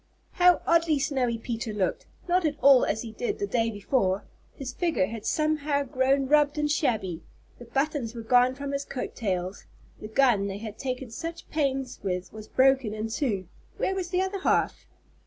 How 0.31 0.63
oddly 0.65 0.97
Snowy 0.97 1.37
Peter 1.37 1.71
looked, 1.71 2.07
not 2.27 2.43
at 2.43 2.55
all 2.59 2.85
as 2.85 3.03
he 3.03 3.11
did 3.11 3.37
the 3.37 3.45
day 3.45 3.69
before. 3.69 4.23
His 4.55 4.73
figure 4.73 5.05
had 5.05 5.27
somehow 5.27 5.83
grown 5.83 6.27
rubbed 6.27 6.57
and 6.57 6.71
shabby. 6.71 7.21
The 7.59 7.65
buttons 7.65 8.15
were 8.15 8.23
gone 8.23 8.55
from 8.55 8.71
his 8.71 8.83
coat 8.83 9.15
tails. 9.15 9.65
The 9.99 10.07
gun 10.07 10.47
they 10.47 10.57
had 10.57 10.79
taken 10.79 11.11
such 11.11 11.47
pains 11.51 11.99
with 12.01 12.33
was 12.33 12.47
broken 12.47 12.95
in 12.95 13.09
two. 13.09 13.47
_Where 13.79 13.93
was 13.93 14.09
the 14.09 14.23
other 14.23 14.39
half? 14.39 14.87